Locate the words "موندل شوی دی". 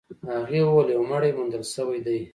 1.37-2.19